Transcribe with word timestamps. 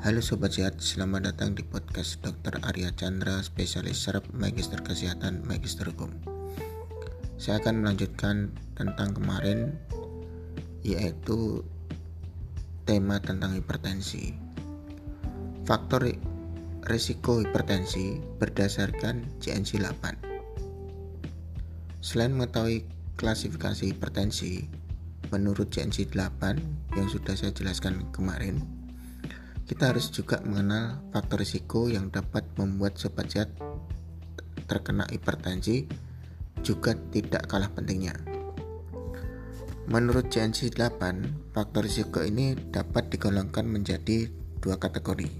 Halo 0.00 0.24
Sobat 0.24 0.56
Sehat, 0.56 0.80
selamat 0.80 1.28
datang 1.28 1.52
di 1.52 1.60
podcast 1.60 2.24
Dr. 2.24 2.56
Arya 2.64 2.88
Chandra, 2.96 3.36
spesialis 3.44 4.00
serap 4.00 4.24
Magister 4.32 4.80
Kesehatan, 4.80 5.44
Magister 5.44 5.92
Hukum. 5.92 6.08
Saya 7.36 7.60
akan 7.60 7.84
melanjutkan 7.84 8.48
tentang 8.72 9.12
kemarin, 9.12 9.76
yaitu 10.80 11.60
tema 12.88 13.20
tentang 13.20 13.52
hipertensi. 13.52 14.32
Faktor 15.68 16.16
risiko 16.88 17.44
hipertensi 17.44 18.24
berdasarkan 18.40 19.36
GNC 19.36 19.84
8. 19.84 22.00
Selain 22.00 22.32
mengetahui 22.32 22.88
klasifikasi 23.20 23.92
hipertensi, 23.92 24.64
menurut 25.28 25.68
GNC 25.68 26.16
8 26.16 26.96
yang 26.96 27.08
sudah 27.12 27.36
saya 27.36 27.52
jelaskan 27.52 28.08
kemarin, 28.16 28.79
kita 29.70 29.94
harus 29.94 30.10
juga 30.10 30.42
mengenal 30.42 30.98
faktor 31.14 31.46
risiko 31.46 31.86
yang 31.86 32.10
dapat 32.10 32.42
membuat 32.58 32.98
sobat 32.98 33.30
sehat 33.30 33.54
terkena 34.66 35.06
hipertensi 35.06 35.86
juga 36.66 36.98
tidak 37.14 37.46
kalah 37.46 37.70
pentingnya. 37.70 38.18
Menurut 39.86 40.26
CNC 40.26 40.74
8, 40.74 41.54
faktor 41.54 41.86
risiko 41.86 42.18
ini 42.18 42.58
dapat 42.58 43.14
digolongkan 43.14 43.62
menjadi 43.62 44.26
dua 44.58 44.74
kategori, 44.74 45.30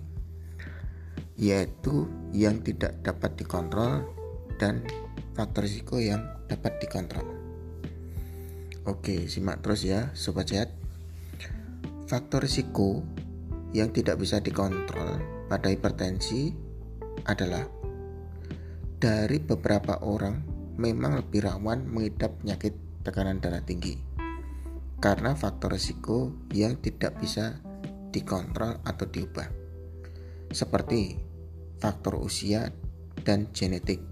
yaitu 1.35 2.07
yang 2.31 2.63
tidak 2.63 3.03
dapat 3.03 3.35
dikontrol 3.35 4.07
dan 4.63 4.87
faktor 5.35 5.67
risiko 5.67 5.99
yang 5.99 6.23
dapat 6.47 6.79
dikontrol. 6.79 7.27
Oke, 8.87 9.27
simak 9.27 9.59
terus 9.59 9.83
ya, 9.83 10.15
sobat 10.15 10.55
sehat. 10.55 10.71
Faktor 12.07 12.47
risiko 12.47 13.03
yang 13.77 13.95
tidak 13.95 14.19
bisa 14.19 14.43
dikontrol 14.43 15.21
pada 15.47 15.71
hipertensi 15.71 16.51
adalah 17.27 17.67
dari 19.01 19.39
beberapa 19.41 20.03
orang 20.05 20.43
memang 20.77 21.21
lebih 21.21 21.47
rawan 21.47 21.87
mengidap 21.89 22.41
penyakit 22.41 22.77
tekanan 23.05 23.41
darah 23.41 23.65
tinggi 23.65 23.97
karena 25.01 25.33
faktor 25.33 25.73
risiko 25.73 26.33
yang 26.53 26.77
tidak 26.79 27.17
bisa 27.17 27.61
dikontrol 28.13 28.81
atau 28.85 29.07
diubah 29.09 29.49
seperti 30.51 31.17
faktor 31.79 32.19
usia 32.21 32.69
dan 33.23 33.49
genetik 33.55 34.03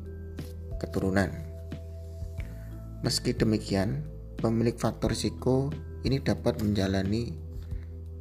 keturunan. 0.79 1.29
Meski 3.03 3.35
demikian, 3.35 4.07
pemilik 4.39 4.75
faktor 4.75 5.13
risiko 5.13 5.71
ini 6.07 6.23
dapat 6.23 6.63
menjalani 6.63 7.48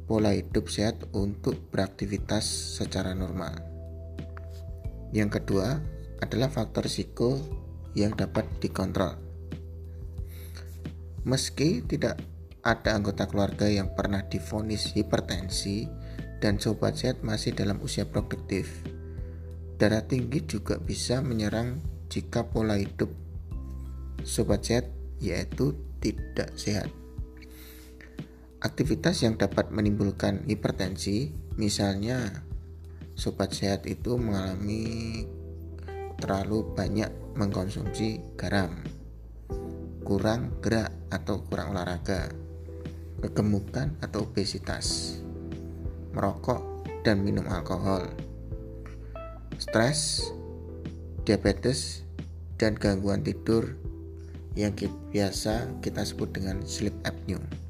pola 0.08 0.32
hidup 0.32 0.72
sehat 0.72 1.04
untuk 1.12 1.68
beraktivitas 1.68 2.48
secara 2.80 3.12
normal. 3.12 3.60
Yang 5.12 5.40
kedua 5.40 5.76
adalah 6.24 6.48
faktor 6.48 6.88
risiko 6.88 7.36
yang 7.92 8.16
dapat 8.16 8.48
dikontrol. 8.58 9.20
Meski 11.28 11.84
tidak 11.84 12.16
ada 12.64 12.96
anggota 12.96 13.28
keluarga 13.28 13.68
yang 13.68 13.92
pernah 13.92 14.24
difonis 14.24 14.96
hipertensi 14.96 15.84
dan 16.40 16.56
sobat 16.56 16.96
sehat 16.96 17.20
masih 17.20 17.52
dalam 17.52 17.76
usia 17.84 18.08
produktif, 18.08 18.82
darah 19.76 20.02
tinggi 20.08 20.40
juga 20.48 20.80
bisa 20.80 21.20
menyerang 21.20 21.84
jika 22.08 22.48
pola 22.48 22.80
hidup 22.80 23.12
sobat 24.24 24.64
sehat 24.64 24.88
yaitu 25.20 25.76
tidak 26.00 26.50
sehat. 26.56 26.88
Aktivitas 28.58 29.22
yang 29.22 29.38
dapat 29.38 29.70
menimbulkan 29.70 30.42
hipertensi, 30.50 31.30
misalnya 31.54 32.42
sobat 33.14 33.54
sehat 33.54 33.86
itu 33.86 34.18
mengalami 34.18 35.22
terlalu 36.18 36.66
banyak 36.74 37.06
mengkonsumsi 37.38 38.34
garam, 38.34 38.82
kurang 40.02 40.58
gerak 40.58 40.90
atau 41.06 41.38
kurang 41.46 41.70
olahraga, 41.70 42.34
kegemukan 43.22 43.94
atau 44.02 44.26
obesitas, 44.26 45.22
merokok 46.10 46.82
dan 47.06 47.22
minum 47.22 47.46
alkohol, 47.46 48.10
stres, 49.62 50.34
diabetes, 51.22 52.02
dan 52.58 52.74
gangguan 52.74 53.22
tidur 53.22 53.78
yang 54.58 54.74
biasa 55.14 55.78
kita 55.78 56.02
sebut 56.02 56.34
dengan 56.34 56.58
sleep 56.66 56.98
apnea. 57.06 57.67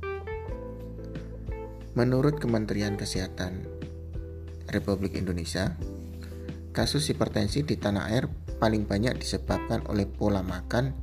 Menurut 1.99 2.39
Kementerian 2.39 2.95
Kesehatan 2.95 3.67
Republik 4.71 5.19
Indonesia, 5.19 5.75
kasus 6.71 7.11
hipertensi 7.11 7.67
di 7.67 7.75
tanah 7.75 8.15
air 8.15 8.31
paling 8.63 8.87
banyak 8.87 9.19
disebabkan 9.19 9.83
oleh 9.91 10.07
pola 10.07 10.47
makan 10.47 10.95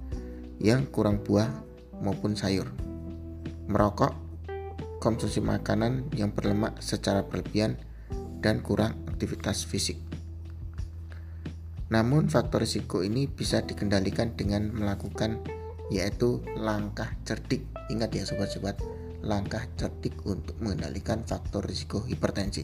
yang 0.63 0.87
kurang 0.87 1.19
buah 1.19 1.51
maupun 1.99 2.39
sayur, 2.39 2.71
merokok, 3.67 4.15
konsumsi 5.03 5.43
makanan 5.43 6.15
yang 6.15 6.31
berlemak 6.31 6.79
secara 6.79 7.27
berlebihan, 7.27 7.75
dan 8.39 8.63
kurang 8.63 8.95
aktivitas 9.11 9.67
fisik. 9.67 9.99
Namun 11.91 12.31
faktor 12.31 12.63
risiko 12.63 13.03
ini 13.03 13.27
bisa 13.27 13.59
dikendalikan 13.67 14.39
dengan 14.39 14.71
melakukan 14.71 15.43
yaitu 15.91 16.39
langkah 16.55 17.11
cerdik. 17.27 17.67
Ingat 17.91 18.15
ya 18.15 18.23
sobat-sobat, 18.23 18.79
langkah 19.25 19.65
cerdik 19.73 20.21
untuk 20.29 20.55
mengendalikan 20.61 21.25
faktor 21.25 21.65
risiko 21.65 22.05
hipertensi. 22.05 22.63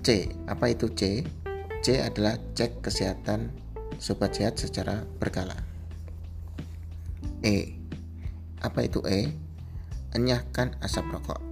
C. 0.00 0.30
Apa 0.46 0.70
itu 0.70 0.94
C? 0.94 1.26
C 1.82 2.00
adalah 2.00 2.38
cek 2.54 2.80
kesehatan 2.80 3.50
sobat 3.98 4.38
sehat 4.38 4.56
secara 4.56 5.02
berkala. 5.18 5.58
E. 7.42 7.76
Apa 8.62 8.86
itu 8.86 9.02
E? 9.04 9.34
Enyahkan 10.14 10.78
asap 10.80 11.12
rokok. 11.12 11.42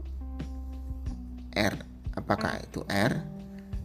R. 1.52 1.74
Apakah 2.16 2.62
itu 2.62 2.86
R? 2.88 3.22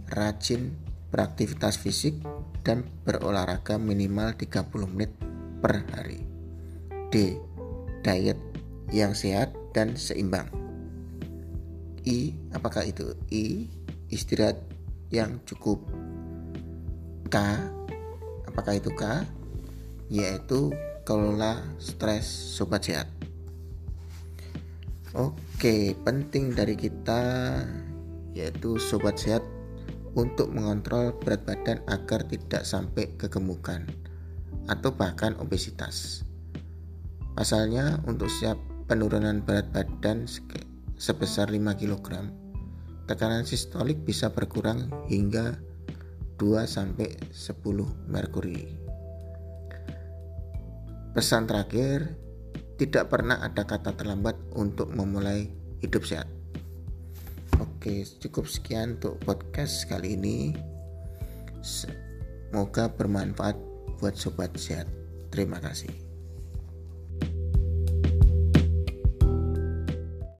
Rajin 0.07 0.77
beraktivitas 1.11 1.75
fisik 1.75 2.15
dan 2.63 2.87
berolahraga 3.03 3.75
minimal 3.75 4.37
30 4.37 4.71
menit 4.93 5.11
per 5.59 5.83
hari. 5.91 6.23
D. 7.11 7.35
Diet 8.01 8.50
yang 8.91 9.15
sehat 9.15 9.55
dan 9.71 9.95
seimbang. 9.95 10.47
I, 12.03 12.35
apakah 12.51 12.83
itu 12.83 13.15
I? 13.31 13.71
Istirahat 14.11 14.59
yang 15.09 15.39
cukup. 15.47 15.79
K, 17.31 17.37
apakah 18.43 18.75
itu 18.75 18.91
K? 18.91 19.23
Yaitu 20.11 20.75
kelola 21.07 21.63
stres 21.79 22.27
sobat 22.27 22.83
sehat. 22.83 23.07
Oke, 25.11 25.95
penting 26.07 26.55
dari 26.55 26.75
kita 26.75 27.59
yaitu 28.31 28.79
sobat 28.79 29.19
sehat 29.19 29.43
untuk 30.15 30.51
mengontrol 30.51 31.15
berat 31.19 31.43
badan 31.43 31.83
agar 31.87 32.23
tidak 32.27 32.63
sampai 32.63 33.11
kegemukan 33.19 33.87
atau 34.71 34.91
bahkan 34.91 35.35
obesitas. 35.39 36.23
Pasalnya 37.35 37.99
untuk 38.07 38.27
siap 38.27 38.70
penurunan 38.91 39.39
berat 39.39 39.71
badan 39.71 40.27
sebesar 40.99 41.47
5 41.47 41.79
kg, 41.79 42.27
tekanan 43.07 43.47
sistolik 43.47 44.03
bisa 44.03 44.35
berkurang 44.35 44.91
hingga 45.07 45.55
2 46.35 46.67
sampai 46.67 47.15
10 47.31 48.11
merkuri. 48.11 48.67
Pesan 51.15 51.47
terakhir, 51.47 52.19
tidak 52.75 53.07
pernah 53.07 53.39
ada 53.39 53.63
kata 53.63 53.95
terlambat 53.95 54.35
untuk 54.59 54.91
memulai 54.91 55.47
hidup 55.79 56.03
sehat. 56.03 56.27
Oke, 57.63 58.03
cukup 58.19 58.43
sekian 58.43 58.99
untuk 58.99 59.23
podcast 59.23 59.87
kali 59.87 60.19
ini. 60.19 60.51
Semoga 61.63 62.91
bermanfaat 62.91 63.55
buat 64.03 64.19
sobat 64.19 64.51
sehat. 64.59 64.91
Terima 65.31 65.63
kasih. 65.63 66.10